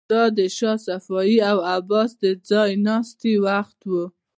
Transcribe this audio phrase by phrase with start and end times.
[0.11, 3.93] دا د شاه صفوي او عباس د ځای ناستي وخت و.